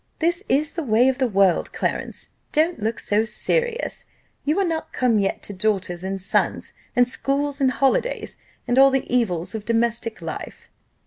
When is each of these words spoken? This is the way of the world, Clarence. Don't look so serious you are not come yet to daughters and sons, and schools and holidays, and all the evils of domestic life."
This 0.17 0.43
is 0.49 0.73
the 0.73 0.81
way 0.81 1.09
of 1.09 1.19
the 1.19 1.27
world, 1.27 1.73
Clarence. 1.73 2.29
Don't 2.51 2.79
look 2.79 2.97
so 2.99 3.23
serious 3.23 4.07
you 4.43 4.57
are 4.59 4.65
not 4.65 4.93
come 4.93 5.19
yet 5.19 5.43
to 5.43 5.53
daughters 5.53 6.03
and 6.03 6.19
sons, 6.19 6.73
and 6.95 7.07
schools 7.07 7.61
and 7.61 7.69
holidays, 7.69 8.37
and 8.67 8.79
all 8.79 8.89
the 8.89 9.05
evils 9.15 9.53
of 9.53 9.63
domestic 9.63 10.19
life." 10.19 10.69